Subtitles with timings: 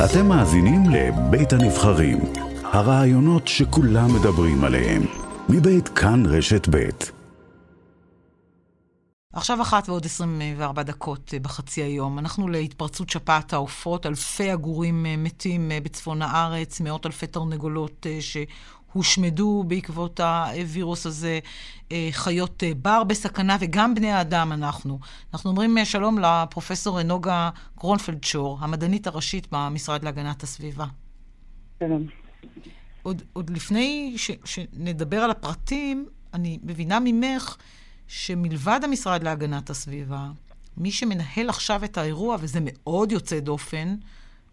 [0.00, 2.18] אתם מאזינים לבית הנבחרים,
[2.64, 5.02] הרעיונות שכולם מדברים עליהם,
[5.48, 7.12] מבית כאן רשת בית.
[9.32, 12.18] עכשיו אחת ועוד 24 דקות אה, בחצי היום.
[12.18, 18.06] אנחנו להתפרצות שפעת העופות, אלפי עגורים אה, מתים אה, בצפון הארץ, מאות אלפי תרנגולות
[18.92, 21.38] שהושמדו בעקבות הווירוס הזה,
[22.10, 24.98] חיות בר בסכנה וגם בני האדם אנחנו.
[25.34, 30.86] אנחנו אומרים שלום לפרופסור נוגה גרונפלד-שור, המדענית הראשית במשרד להגנת הסביבה.
[31.78, 32.06] שלום.
[33.02, 37.56] עוד, עוד לפני ש, שנדבר על הפרטים, אני מבינה ממך
[38.06, 40.30] שמלבד המשרד להגנת הסביבה,
[40.76, 43.96] מי שמנהל עכשיו את האירוע, וזה מאוד יוצא דופן,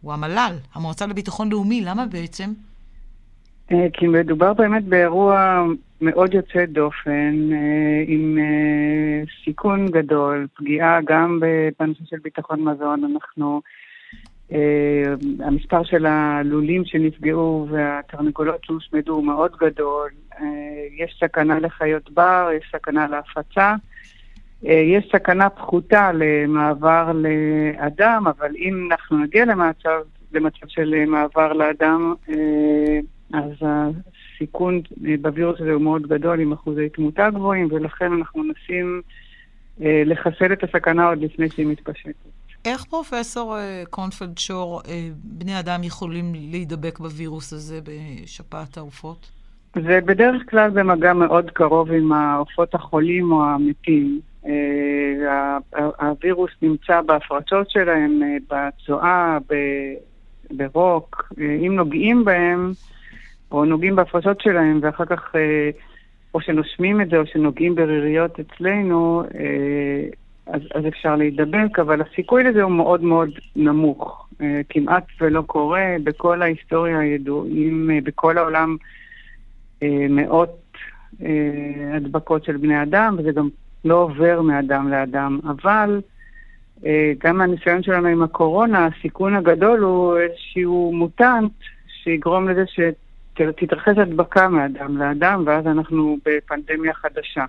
[0.00, 1.80] הוא המל"ל, המועצה לביטחון לאומי.
[1.80, 2.52] למה בעצם?
[3.72, 5.64] אה, כי מדובר באמת באירוע
[6.00, 11.40] מאוד יוצא דופן, אה, עם אה, סיכון גדול, פגיעה גם
[11.80, 13.04] בנושא של ביטחון מזון.
[13.04, 13.62] אנחנו,
[15.40, 20.10] המספר של הלולים שנפגעו והתרנגולות שהושמדו הוא מאוד גדול.
[20.96, 23.74] יש סכנה לחיות בר, יש סכנה להפצה.
[24.62, 30.00] יש סכנה פחותה למעבר לאדם, אבל אם אנחנו נגיע למצב,
[30.32, 32.14] למצב של מעבר לאדם,
[33.32, 34.80] אז הסיכון
[35.20, 39.02] בווירוס הזה הוא מאוד גדול, עם אחוזי תמותה גבוהים, ולכן אנחנו מנסים
[39.82, 42.14] אה, לחסל את הסכנה עוד לפני שהיא מתפשטת.
[42.64, 49.30] איך פרופסור אה, קונפלד שור, אה, בני אדם יכולים להידבק בווירוס הזה בשפעת העופות?
[49.74, 54.20] זה בדרך כלל במגע מאוד קרוב עם העופות החולים או המתים.
[55.98, 59.38] הווירוס נמצא בהפרצות שלהם, בצואה,
[60.50, 61.32] ברוק.
[61.38, 62.72] אם נוגעים בהם,
[63.52, 65.70] או נוגעים בהפרשות שלהם, ואחר כך אה,
[66.34, 70.08] או שנושמים את זה או שנוגעים בריריות אצלנו, אה,
[70.46, 74.28] אז, אז אפשר להידבק, אבל הסיכוי לזה הוא מאוד מאוד נמוך.
[74.40, 75.96] אה, כמעט ולא קורה.
[76.04, 78.76] בכל ההיסטוריה הידועים, בכל העולם,
[80.10, 80.62] מאות
[81.94, 83.48] הדבקות של בני אדם, וזה גם
[83.84, 85.40] לא עובר מאדם לאדם.
[85.44, 86.00] אבל
[87.18, 91.52] גם מהניסיון שלנו עם הקורונה, הסיכון הגדול הוא איזשהו מוטנט
[92.02, 92.64] שיגרום לזה.
[93.56, 97.44] תתרחש הדבקה מאדם לאדם, ואז אנחנו בפנדמיה חדשה.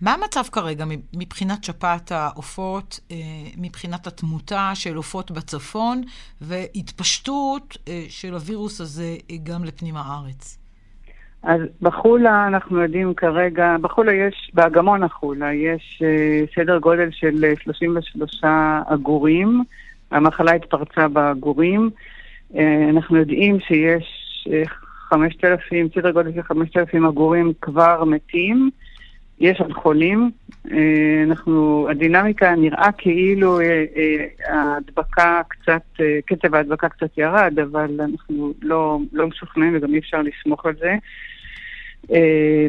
[0.00, 0.84] מה המצב כרגע
[1.16, 3.16] מבחינת שפעת העופות, אה,
[3.58, 6.02] מבחינת התמותה של עופות בצפון
[6.40, 10.58] והתפשטות אה, של הווירוס הזה אה, גם לפנים הארץ?
[11.42, 16.02] אז בחולה אנחנו יודעים כרגע, בחולה יש, באגמון החולה יש
[16.54, 18.40] סדר גודל של 33
[18.86, 19.64] עגורים,
[20.10, 21.90] המחלה התפרצה בעגורים.
[22.90, 24.48] אנחנו יודעים שיש
[25.08, 28.70] 5,000, סדר גודל של 5,000 עגורים כבר מתים.
[29.40, 30.30] יש עוד חולים.
[30.70, 35.82] אה, אנחנו, הדינמיקה נראה כאילו אה, אה, ההדבקה קצת,
[36.26, 40.94] קצב ההדבקה קצת ירד, אבל אנחנו לא, לא משוכנעים וגם אי אפשר לסמוך על זה.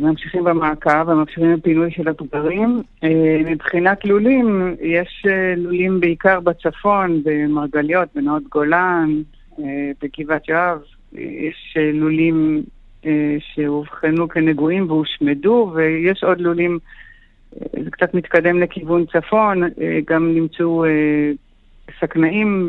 [0.01, 2.81] ממשיכים במעקב וממשיכים בפינוי של הפגרים.
[3.45, 5.25] מבחינת לולים, יש
[5.57, 9.21] לולים בעיקר בצפון, במרגליות, בנאות גולן,
[10.01, 10.79] בגבעת יואב,
[11.13, 12.63] יש אה, לולים
[13.05, 16.79] אה, שאובחנו כנגועים והושמדו, ויש עוד לולים,
[17.55, 19.61] אה, זה קצת מתקדם לכיוון צפון,
[20.05, 20.85] גם נמצאו
[21.99, 22.67] סכנאים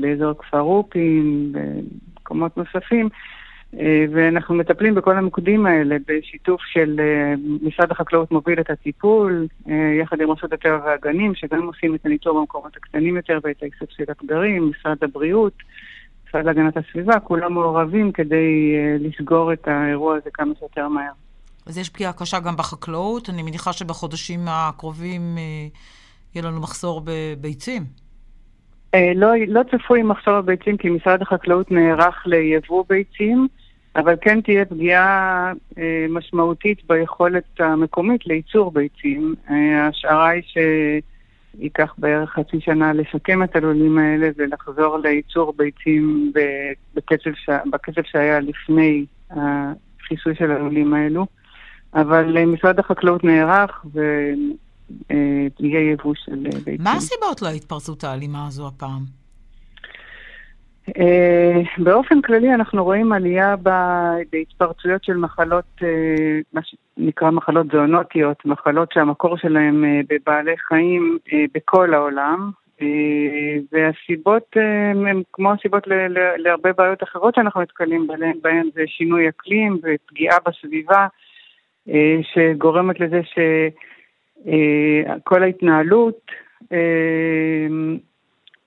[0.00, 3.08] באזור כפר רופין, במקומות נוספים.
[4.12, 7.00] ואנחנו מטפלים בכל המוקדים האלה בשיתוף של
[7.62, 9.46] משרד החקלאות מוביל את הטיפול,
[10.00, 14.04] יחד עם רשות הטבע והגנים, שגם עושים את הניטור במקומות הקטנים יותר ואת האיסוף של
[14.08, 15.54] הפגרים, משרד הבריאות.
[16.26, 21.12] המשרד להגנת הסביבה, כולם מעורבים כדי uh, לסגור את האירוע הזה כמה שיותר מהר.
[21.66, 23.30] אז יש פגיעה קשה גם בחקלאות.
[23.30, 25.40] אני מניחה שבחודשים הקרובים uh,
[26.34, 27.82] יהיה לנו מחסור בביצים.
[28.96, 33.48] Uh, לא, לא צפוי מחסור בביצים כי משרד החקלאות נערך ליבוא ביצים,
[33.96, 35.52] אבל כן תהיה פגיעה
[36.08, 39.34] משמעותית ביכולת המקומית לייצור ביצים.
[39.48, 40.58] ההשערה היא ש...
[41.58, 46.32] ייקח בערך חצי שנה לשקם את הלולים האלה ולחזור לייצור ביצים
[46.94, 51.26] בקצב, שהיה לפני החיסוי של הלולים האלו.
[51.94, 56.76] אבל אה, משרד החקלאות נערך ויהיה יבוא של ביצים.
[56.80, 59.25] מה הסיבות להתפרצות האלימה הזו הפעם?
[60.90, 63.54] Uh, באופן כללי אנחנו רואים עלייה
[64.32, 65.84] בהתפרצויות של מחלות, uh,
[66.52, 71.18] מה שנקרא מחלות זואונוטיות, מחלות שהמקור שלהן uh, בבעלי חיים
[71.54, 72.50] בכל העולם,
[73.72, 74.56] והסיבות
[75.06, 75.86] הן כמו הסיבות
[76.36, 78.06] להרבה בעיות אחרות שאנחנו נתקלים
[78.42, 81.06] בהן, זה שינוי אקלים ופגיעה בסביבה,
[82.22, 83.20] שגורמת לזה
[84.44, 86.20] שכל ההתנהלות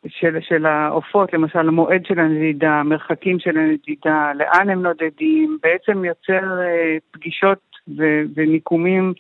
[0.08, 6.62] של, של העופות, למשל המועד של הנדידה, המרחקים של הנדידה, לאן הם נודדים, בעצם יוצר
[6.62, 7.60] אה, פגישות
[7.98, 8.04] ו,
[8.36, 9.14] ומיקומים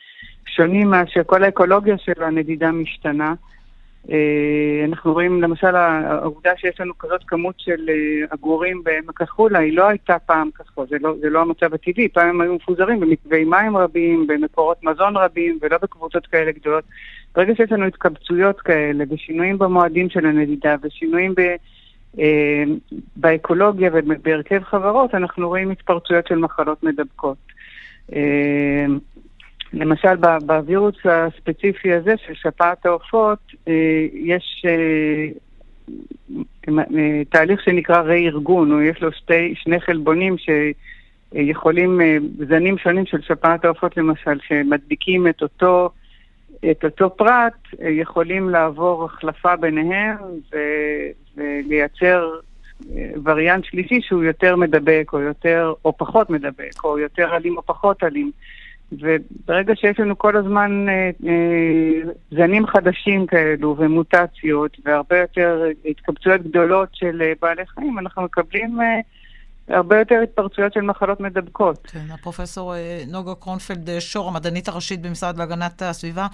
[0.55, 3.33] שונים מאשר כל האקולוגיה של הנדידה משתנה.
[4.11, 9.77] אה, אנחנו רואים למשל העובדה שיש לנו כזאת כמות של אה, עגורים בעמק החולה, היא
[9.77, 13.45] לא הייתה פעם ככה, זה לא, זה לא המצב הטבעי, פעם הם היו מפוזרים במקווי
[13.45, 16.83] מים רבים, במקורות מזון רבים ולא בקבוצות כאלה גדולות.
[17.35, 21.41] ברגע שיש לנו התקבצויות כאלה ושינויים במועדים של הנדידה ושינויים ב...
[22.19, 22.63] אה,
[23.15, 27.37] באקולוגיה ובהרכב חברות, אנחנו רואים התפרצויות של מחלות מדבקות.
[29.73, 35.27] למשל, בווירוס הספציפי הזה של שפעת העופות, אה, יש אה,
[36.69, 42.01] אה, תהליך שנקרא רה-ארגון, יש לו שתי, שני חלבונים שיכולים,
[42.47, 45.89] זנים שונים של שפעת העופות למשל, שמדביקים את אותו,
[46.71, 50.17] את אותו פרט, יכולים לעבור החלפה ביניהם
[51.37, 52.29] ולייצר
[53.25, 58.03] וריאנט שלישי שהוא יותר מדבק, או יותר, או פחות מדבק, או יותר אלים או פחות
[58.03, 58.31] אלים.
[58.91, 66.89] וברגע שיש לנו כל הזמן אה, אה, זנים חדשים כאלו ומוטציות והרבה יותר התקבצויות גדולות
[66.93, 68.99] של אה, בעלי חיים, אנחנו מקבלים אה,
[69.77, 71.87] הרבה יותר התפרצויות של מחלות מדבקות.
[71.87, 76.27] כן, הפרופסור אה, נוגה קרונפלד אה, שור, המדענית הראשית במשרד להגנת הסביבה,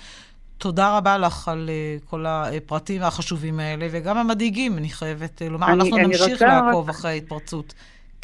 [0.58, 5.68] תודה רבה לך על uh, כל הפרטים החשובים האלה, וגם המדאיגים, אני חייבת לומר.
[5.68, 6.96] אני, אנחנו אני נמשיך לעקוב רק...
[6.96, 7.74] אחרי ההתפרצות.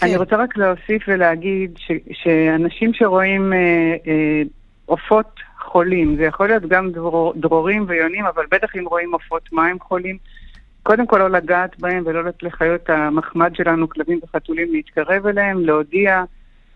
[0.01, 0.07] כן.
[0.07, 3.57] אני רוצה רק להוסיף ולהגיד ש, שאנשים שרואים אה,
[4.07, 4.41] אה,
[4.85, 9.53] עופות אה, חולים, זה יכול להיות גם דרור, דרורים ויונים, אבל בטח אם רואים עופות
[9.53, 10.17] מים חולים,
[10.83, 16.23] קודם כל לא לגעת בהם ולא לתת לחיות המחמד שלנו, כלבים וחתולים, להתקרב אליהם, להודיע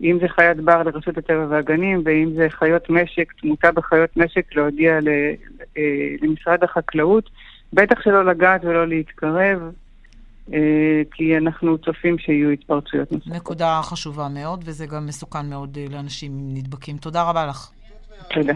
[0.02, 5.00] אם זה חיית בר לרשות הטבע והגנים, ואם זה חיות משק, תמותה בחיות משק, להודיע
[5.00, 5.08] ל,
[5.78, 7.30] אה, למשרד החקלאות.
[7.72, 9.58] בטח שלא לגעת ולא להתקרב,
[11.12, 13.32] כי אנחנו צופים שיהיו התפרצויות נוספות.
[13.32, 16.96] נקודה חשובה מאוד, וזה גם מסוכן מאוד אה, לאנשים נדבקים.
[16.96, 17.70] תודה רבה לך.
[18.30, 18.54] תודה.